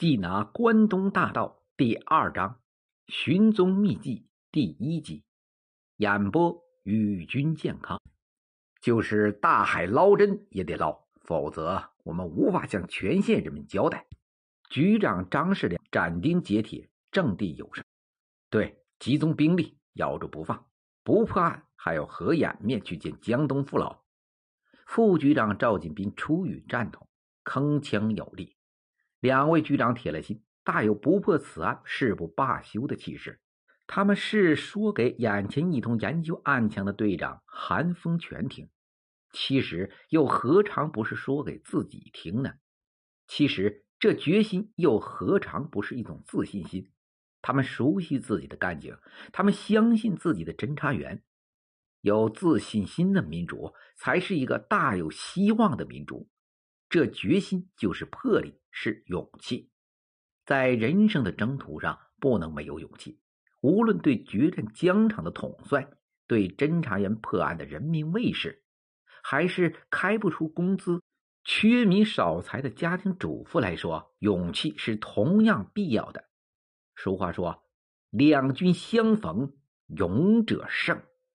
[0.00, 2.58] 即拿关东大道第二章
[3.08, 5.24] 寻踪秘记第一集
[5.98, 8.00] 演播与君健康。
[8.80, 14.06] 就是大海捞针也得捞，否则我们无法向全县人民交代。
[14.70, 17.84] 局长张世良斩钉截铁，掷地有声
[18.48, 20.64] ：“对，集中兵力，咬住不放，
[21.04, 24.00] 不破案还要合眼面去见江东父老。”
[24.88, 27.06] 副局长赵锦斌出语赞同，
[27.44, 28.56] 铿锵有力。
[29.20, 33.40] 两位局长铁了心，大有不破此案誓不罢休的气势。
[33.86, 38.68] 他们是说给眼前一同研究案情的队长韩风全听，
[39.32, 42.54] 其实又何尝不是说给自己听呢？
[43.26, 46.90] 其实这决心又何尝不是一种自信心？
[47.42, 48.96] 他们熟悉自己的干警，
[49.32, 51.22] 他们相信自己的侦查员。
[52.00, 56.28] 有自信心的民主，才是一个大有希望的民主。
[56.90, 59.70] 这决心就是魄力，是勇气。
[60.44, 63.20] 在人生的征途上，不能没有勇气。
[63.60, 65.88] 无论对决战疆场的统帅，
[66.26, 68.64] 对侦查员破案的人民卫士，
[69.22, 71.00] 还是开不出工资、
[71.44, 76.24] 缺米少财的家庭主妇来说，勇气是同样必要的。
[76.96, 77.62] 俗话说
[78.10, 79.52] ：“两军相逢，
[79.86, 81.00] 勇者胜。”